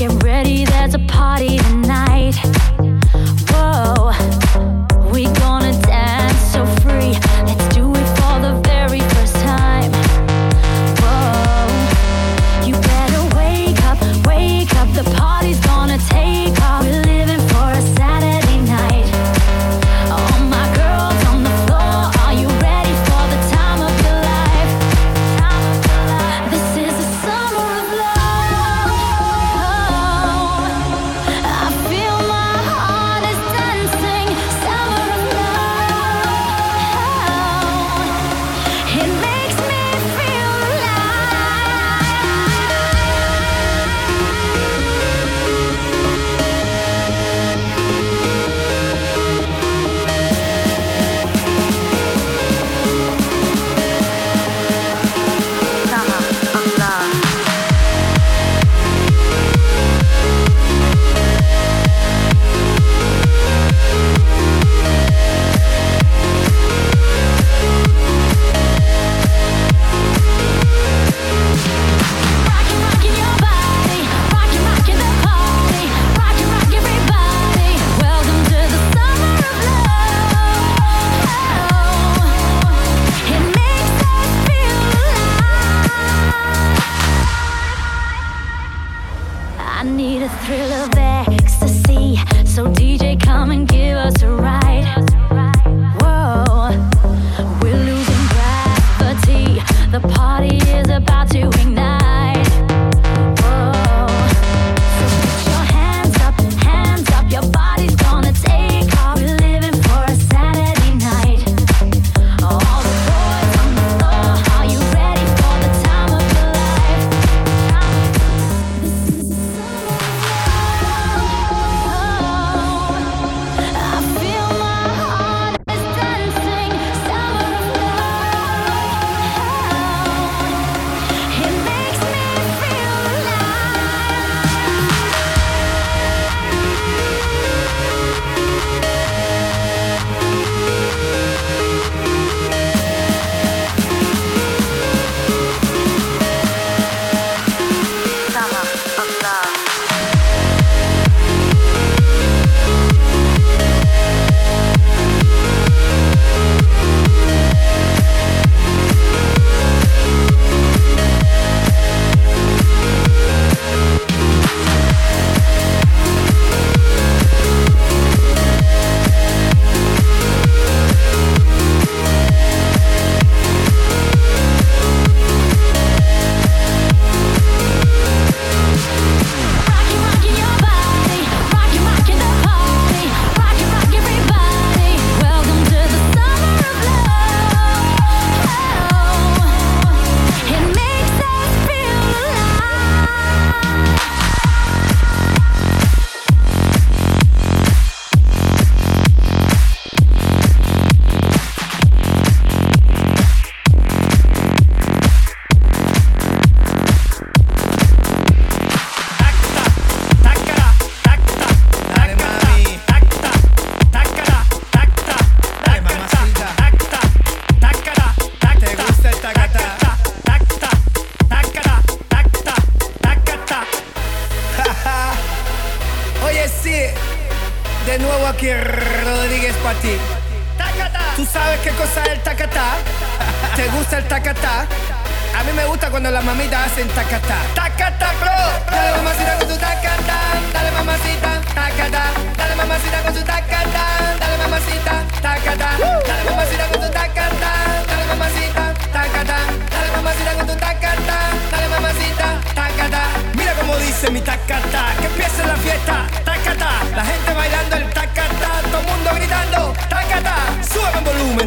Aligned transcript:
Get 0.00 0.22
ready, 0.22 0.64
there's 0.64 0.94
a 0.94 0.98
party 1.00 1.58
tonight. 1.58 2.59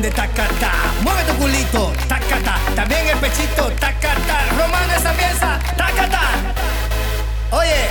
De 0.04 0.12
tacatá. 0.12 0.74
Mueve 1.02 1.24
tu 1.24 1.34
culito, 1.36 1.94
tacatá. 2.10 2.60
También 2.76 3.08
el 3.08 3.18
pechito, 3.20 3.72
tacatá. 3.80 4.50
Romano 4.60 4.94
esa 4.94 5.14
pieza, 5.14 5.58
tacatá. 5.78 6.30
Oye, 7.52 7.88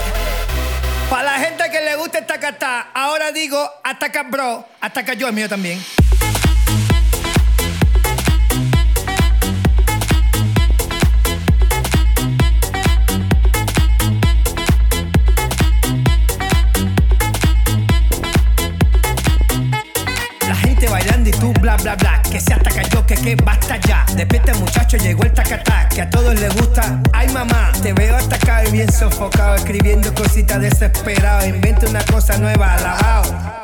para 1.08 1.22
la 1.22 1.38
gente 1.38 1.70
que 1.70 1.80
le 1.80 1.96
guste 1.96 2.18
el 2.18 2.26
tacatá, 2.26 2.90
ahora 2.92 3.32
digo 3.32 3.58
ataca 3.82 4.24
bro, 4.24 4.68
ataca 4.82 5.14
yo, 5.14 5.26
el 5.28 5.32
mío 5.32 5.48
también. 5.48 5.82
Que 23.14 23.22
que 23.22 23.36
basta 23.36 23.76
ya. 23.76 24.04
Despierta 24.14 24.54
muchacho, 24.54 24.96
llegó 24.96 25.24
el 25.24 25.32
tacatá 25.32 25.88
Que 25.88 26.02
a 26.02 26.10
todos 26.10 26.38
les 26.38 26.54
gusta, 26.54 27.00
ay 27.12 27.28
mamá 27.28 27.72
Te 27.82 27.92
veo 27.92 28.16
atacado 28.16 28.68
y 28.68 28.72
bien 28.72 28.92
sofocado 28.92 29.56
Escribiendo 29.56 30.12
cositas 30.14 30.60
desesperado 30.60 31.46
Inventa 31.46 31.88
una 31.88 32.04
cosa 32.04 32.36
nueva, 32.38 32.74
alabao 32.74 33.61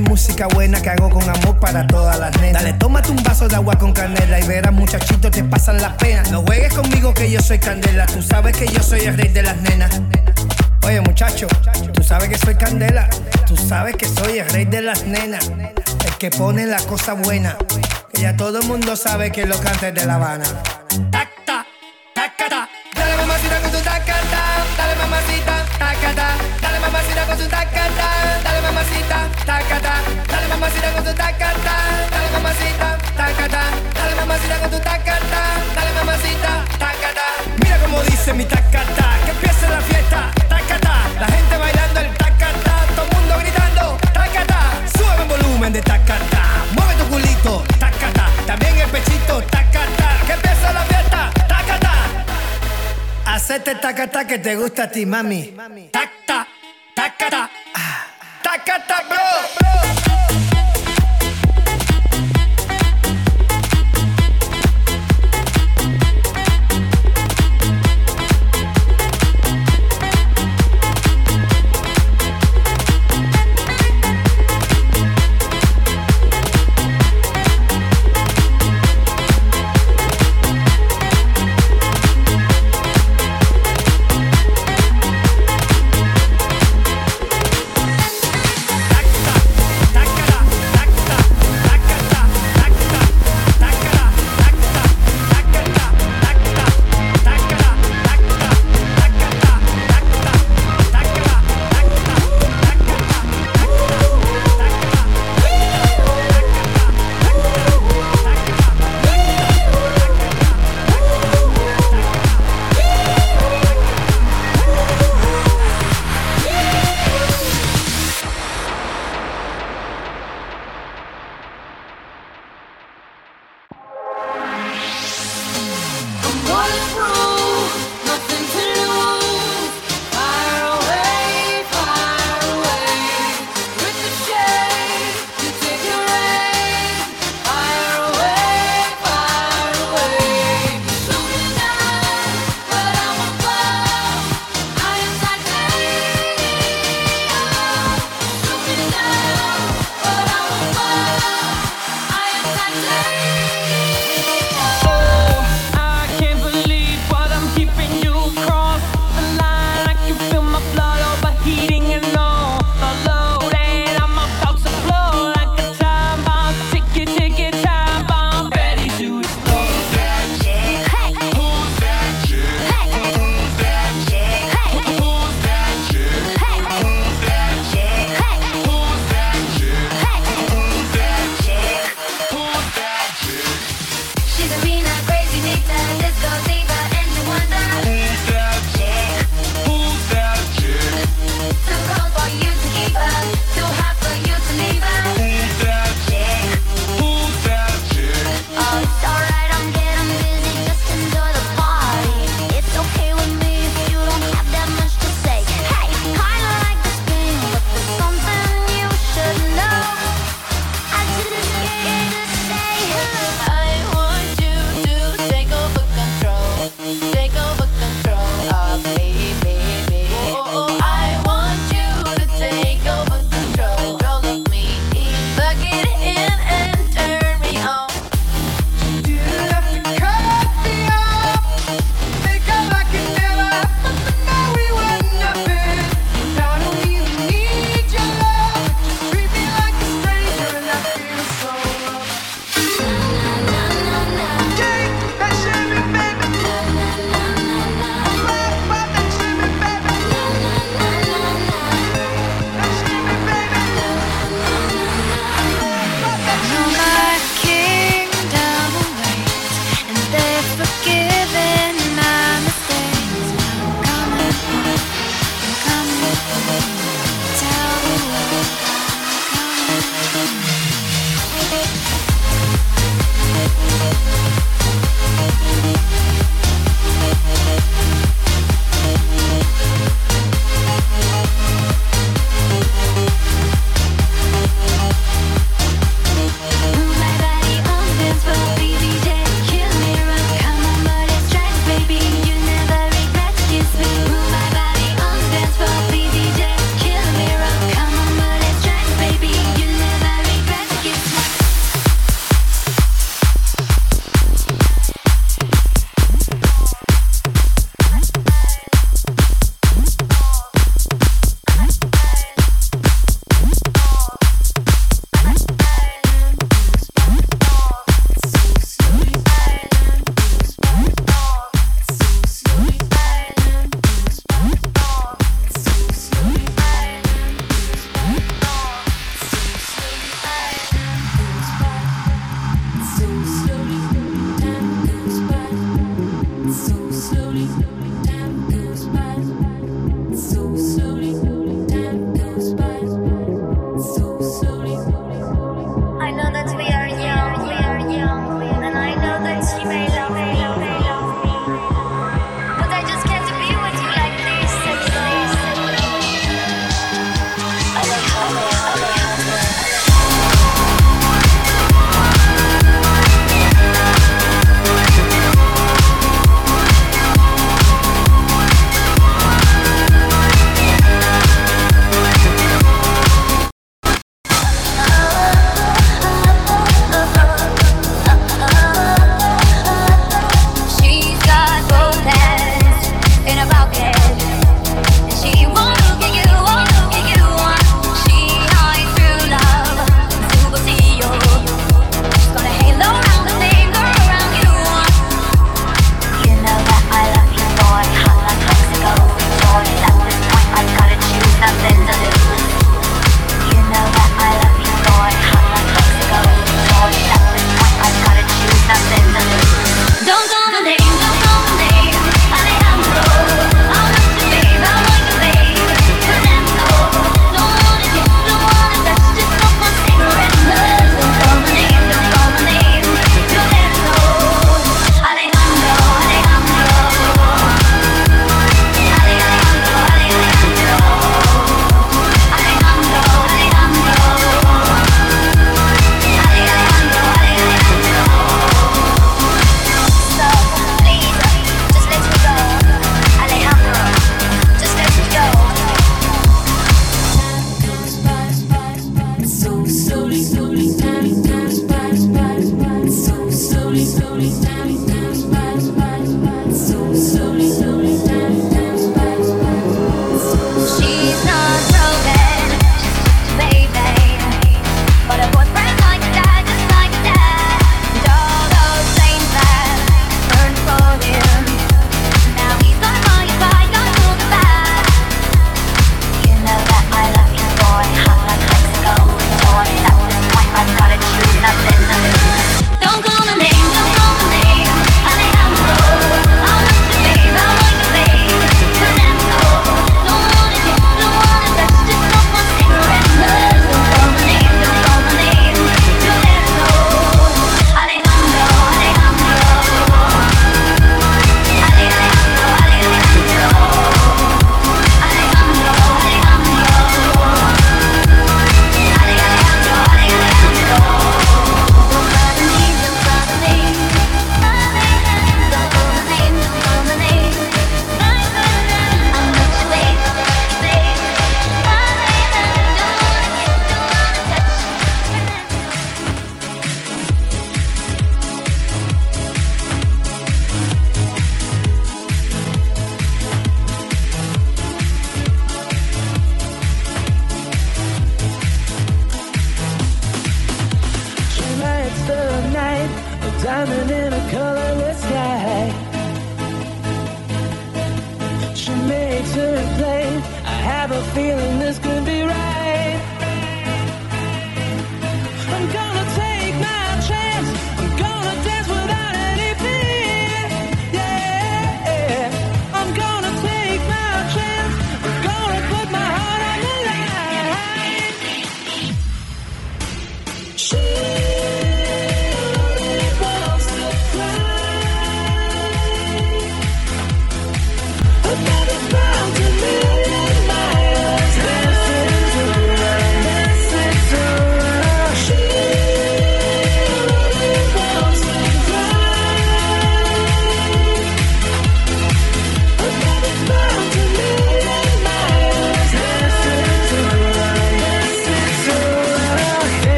música 0.00 0.46
buena 0.48 0.80
que 0.80 0.90
hago 0.90 1.10
con 1.10 1.22
amor 1.22 1.58
para 1.60 1.86
todas 1.86 2.18
las 2.18 2.36
nenas. 2.40 2.62
Dale, 2.62 2.72
tómate 2.74 3.10
un 3.10 3.22
vaso 3.22 3.48
de 3.48 3.56
agua 3.56 3.78
con 3.78 3.92
canela 3.92 4.40
y 4.40 4.46
verás 4.46 4.72
muchachitos 4.72 5.30
te 5.30 5.44
pasan 5.44 5.80
las 5.80 5.94
penas. 5.94 6.30
No 6.30 6.42
juegues 6.42 6.72
conmigo 6.72 7.14
que 7.14 7.30
yo 7.30 7.40
soy 7.40 7.58
candela, 7.58 8.06
tú 8.06 8.22
sabes 8.22 8.56
que 8.56 8.66
yo 8.66 8.82
soy 8.82 9.00
el 9.00 9.16
rey 9.16 9.28
de 9.28 9.42
las 9.42 9.56
nenas. 9.58 10.00
Oye 10.82 11.00
muchacho, 11.02 11.46
tú 11.92 12.02
sabes 12.02 12.28
que 12.28 12.38
soy 12.38 12.54
candela, 12.54 13.08
tú 13.46 13.56
sabes 13.56 13.96
que 13.96 14.06
soy 14.06 14.38
el 14.38 14.48
rey 14.48 14.64
de 14.64 14.80
las 14.80 15.04
nenas, 15.04 15.48
el 15.48 16.14
que 16.18 16.30
pone 16.30 16.66
la 16.66 16.78
cosa 16.78 17.12
buena, 17.12 17.56
que 18.12 18.22
ya 18.22 18.36
todo 18.36 18.60
el 18.60 18.66
mundo 18.66 18.96
sabe 18.96 19.30
que 19.30 19.46
lo 19.46 19.58
canta 19.60 19.92
de 19.92 20.06
La 20.06 20.14
Habana. 20.14 20.44
Tacata, 29.70 30.02
dale 30.26 30.48
mamacita 30.48 30.92
con 30.92 31.04
tu 31.04 31.14
tacata, 31.14 31.74
dale 32.10 32.30
mamacita, 32.32 32.98
tacata, 33.16 33.62
dale 33.94 34.14
mamacita 34.16 34.58
con 34.58 34.70
tu 34.70 34.78
tacata, 34.80 35.42
dale 35.74 35.92
mamacita, 35.94 36.64
tacata. 36.76 37.26
Mira 37.62 37.78
cómo 37.78 38.02
dice 38.02 38.32
mi 38.32 38.44
tacata, 38.44 39.04
que 39.24 39.30
empiece 39.30 39.68
la 39.68 39.80
fiesta, 39.80 40.30
tacata, 40.48 40.94
la 41.20 41.26
gente 41.26 41.56
bailando 41.56 42.00
el 42.00 42.16
tacata, 42.16 42.72
todo 42.96 43.06
el 43.06 43.16
mundo 43.16 43.38
gritando, 43.38 43.98
tacata, 44.12 44.60
sube 44.96 45.22
el 45.22 45.28
volumen 45.28 45.72
de 45.72 45.82
tacata, 45.82 46.42
mueve 46.72 46.94
tu 46.94 47.04
culito, 47.08 47.64
tacata, 47.78 48.26
también 48.46 48.76
el 48.76 48.90
pechito, 48.90 49.40
tacata, 49.42 50.08
que 50.26 50.32
empiece 50.32 50.72
la 50.72 50.82
fiesta, 50.82 51.30
tacata. 51.46 51.92
Hacete 53.24 53.76
tacata 53.76 54.26
que 54.26 54.38
te 54.40 54.56
gusta 54.56 54.84
a 54.84 54.90
ti, 54.90 55.06
mami. 55.06 55.54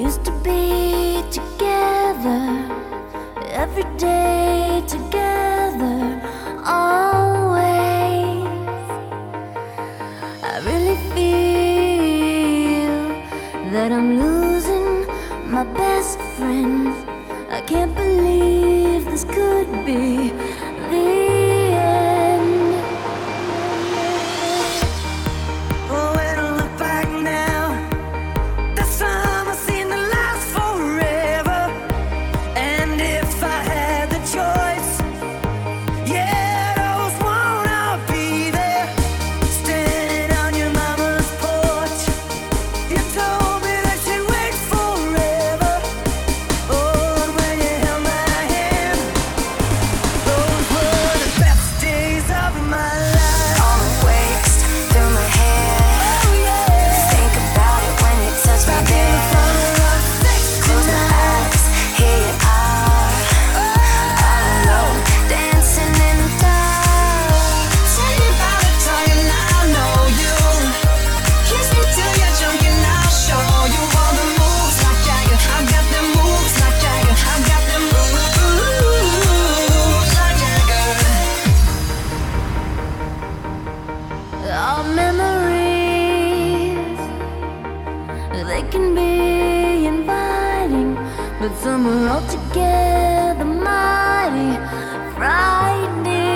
used 0.00 0.24
to 0.24 0.32
be 0.42 1.22
together 1.30 2.66
every 3.48 3.84
day 3.98 4.82
together 4.88 6.20
always. 6.64 8.46
I 10.42 10.60
really 10.64 10.96
feel 11.14 12.94
that 13.72 13.92
I'm 13.92 14.18
losing 14.18 15.06
my 15.50 15.64
best 15.64 16.18
friend. 16.36 16.88
I 17.50 17.60
can't 17.60 17.94
believe 17.94 19.04
this 19.04 19.24
could 19.24 19.84
be 19.84 20.32
they 88.62 88.70
can 88.70 88.94
be 88.94 89.86
inviting, 89.86 90.94
but 91.40 91.54
some 91.56 91.86
are 91.86 92.08
altogether 92.08 93.44
mighty 93.44 94.56
frightening. 95.16 96.31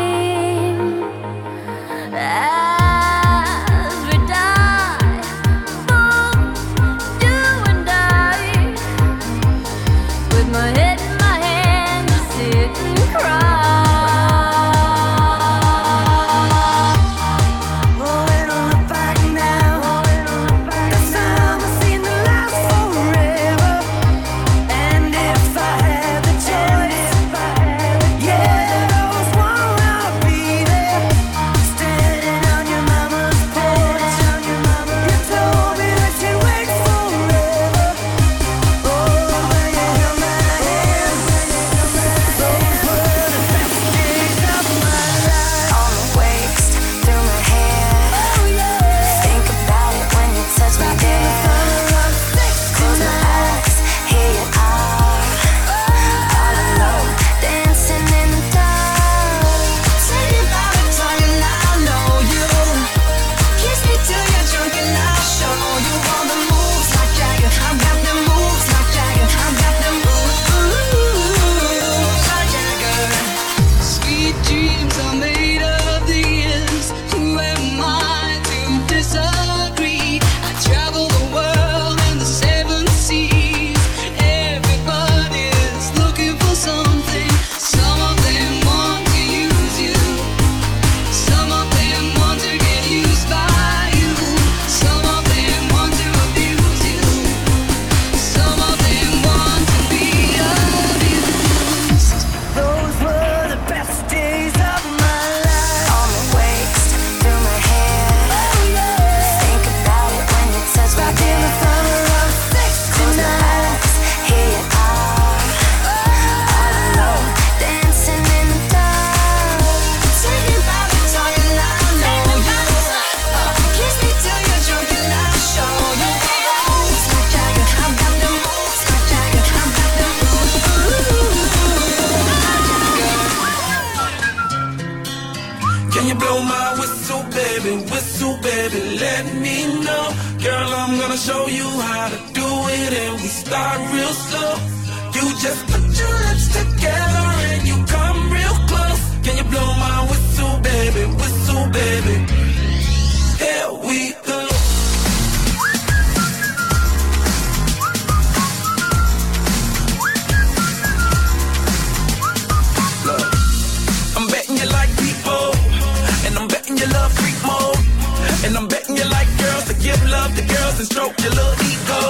And 170.79 170.89
stroke 170.93 171.17
your 171.25 171.33
little 171.33 171.57
ego. 171.73 172.01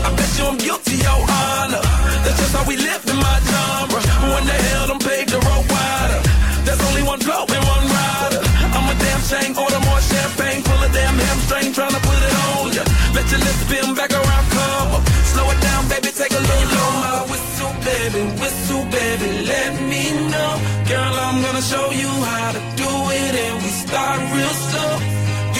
I 0.00 0.08
bet 0.16 0.30
you 0.38 0.44
I'm 0.48 0.56
guilty, 0.56 0.96
your 0.96 1.20
honor. 1.28 1.84
That's 2.24 2.38
just 2.40 2.54
how 2.56 2.64
we 2.64 2.76
live 2.76 3.04
in 3.04 3.18
my 3.20 3.36
genre. 3.44 4.00
Who 4.00 4.28
in 4.40 4.44
the 4.48 4.58
hell 4.64 4.86
done 4.88 5.02
paved 5.04 5.28
the 5.28 5.40
road 5.44 5.64
wider? 5.68 6.20
There's 6.64 6.82
only 6.88 7.04
one 7.04 7.20
blow 7.20 7.44
and 7.44 7.64
one 7.68 7.84
rider. 7.84 8.40
I'm 8.72 8.88
a 8.88 8.96
damn 8.96 9.20
shame, 9.28 9.52
order 9.60 9.80
more 9.84 10.00
champagne, 10.00 10.62
full 10.64 10.80
of 10.80 10.92
damn 10.96 11.16
hamstring, 11.20 11.72
trying 11.76 11.92
to 11.92 12.00
put 12.00 12.16
it 12.16 12.34
on 12.48 12.64
ya. 12.72 12.84
Let 13.12 13.26
your 13.28 13.40
lips 13.44 13.60
spin 13.68 13.88
back 13.92 14.12
around, 14.16 14.46
come 14.56 14.90
up. 14.96 15.04
Slow 15.28 15.46
it 15.52 15.60
down, 15.60 15.82
baby, 15.92 16.08
take 16.16 16.32
a 16.32 16.42
little 16.48 16.68
blow 16.72 16.90
my 17.04 17.20
whistle, 17.28 17.72
baby, 17.84 18.22
whistle, 18.40 18.84
baby, 18.88 19.28
let 19.52 19.72
me 19.84 20.02
know. 20.32 20.52
Girl, 20.88 21.14
I'm 21.28 21.44
gonna 21.44 21.64
show 21.64 21.92
you 21.92 22.08
how 22.08 22.56
to 22.56 22.62
do 22.80 22.90
it, 23.20 23.32
and 23.36 23.56
we 23.60 23.70
start 23.84 24.18
real 24.32 24.54
slow. 24.68 24.92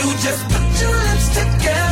You 0.00 0.06
just 0.24 0.42
put 0.48 0.64
your 0.80 0.96
lips 1.12 1.28
together 1.36 1.83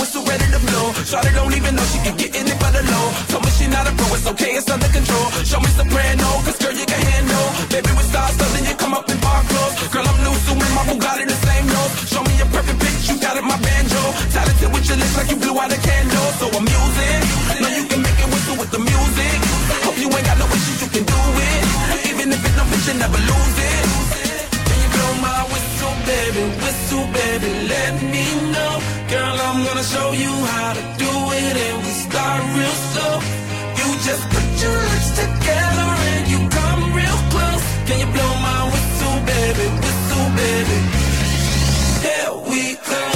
whistle 0.00 0.24
ready 0.24 0.46
to 0.50 0.58
blow. 0.60 0.92
Shawty 1.04 1.32
don't 1.34 1.54
even 1.54 1.76
know 1.76 1.84
she 1.84 1.98
can 1.98 2.16
get 2.16 2.34
in 2.34 2.46
it 2.46 2.58
for 2.62 2.70
the 2.72 2.82
low. 2.92 3.06
Told 3.28 3.44
me 3.44 3.50
she 3.50 3.66
not 3.68 3.86
a 3.86 3.92
pro, 3.92 4.06
it's 4.14 4.26
okay, 4.26 4.52
it's 4.56 4.70
under 4.70 4.88
control. 4.88 5.30
Show 5.44 5.60
me 5.60 5.68
soprano, 5.68 6.28
cause 6.44 6.59
candle. 16.50 16.58
So 16.58 16.58
I'm 16.58 16.66
using, 16.66 17.62
know 17.62 17.68
you 17.76 17.84
can 17.88 18.02
make 18.02 18.18
it 18.18 18.28
with 18.58 18.70
the 18.70 18.78
music. 18.78 19.38
Hope 19.84 19.98
you 19.98 20.08
ain't 20.08 20.26
got 20.26 20.38
no 20.38 20.46
issues, 20.46 20.82
you 20.82 20.88
can 20.88 21.04
do 21.04 21.20
it. 21.46 21.62
Even 22.10 22.32
if 22.32 22.44
it's 22.44 22.56
no 22.56 22.64
you 22.64 22.98
never 22.98 23.18
lose 23.18 23.58
it. 23.58 23.84
Can 24.66 24.78
you 24.82 24.90
blow 24.90 25.12
my 25.22 25.42
whistle, 25.52 25.94
baby? 26.06 26.42
Whistle, 26.62 27.06
baby, 27.12 27.50
let 27.68 28.02
me 28.02 28.24
know. 28.52 28.74
Girl, 29.08 29.36
I'm 29.46 29.64
gonna 29.64 29.84
show 29.84 30.12
you 30.12 30.32
how 30.54 30.72
to 30.74 30.82
do 30.98 31.12
it, 31.32 31.54
and 31.56 31.76
we 31.84 31.92
start 32.06 32.40
real 32.56 32.76
slow. 32.90 33.14
You 33.78 33.88
just 34.06 34.24
put 34.30 34.46
your 34.62 34.78
lips 34.90 35.10
together 35.22 35.88
and 36.10 36.22
you 36.32 36.40
come 36.48 36.94
real 36.94 37.18
close. 37.32 37.64
Can 37.86 37.98
you 38.02 38.10
blow 38.14 38.32
my 38.48 38.60
whistle, 38.72 39.18
baby? 39.26 39.66
Whistle, 39.82 40.28
baby. 40.40 40.78
Here 42.04 42.32
we 42.50 42.76
go. 42.76 43.09